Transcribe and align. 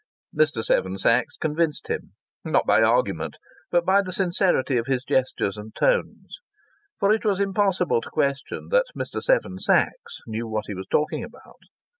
Mr. 0.35 0.63
Seven 0.63 0.97
Sachs 0.97 1.37
convinced 1.37 1.87
him 1.87 2.15
not 2.43 2.65
by 2.65 2.81
argument 2.81 3.37
but 3.69 3.85
by 3.85 4.01
the 4.01 4.11
sincerity 4.11 4.77
of 4.77 4.87
his 4.87 5.03
gestures 5.03 5.57
and 5.57 5.75
tones. 5.75 6.39
For 6.99 7.13
it 7.13 7.23
was 7.23 7.39
impossible 7.39 8.01
to 8.01 8.09
question 8.09 8.69
that 8.71 8.87
Mr. 8.97 9.21
Seven 9.21 9.59
Sachs 9.59 10.19
knew 10.25 10.47
what 10.47 10.65
he 10.65 10.73
was 10.73 10.87
talking 10.87 11.23
about. 11.23 11.61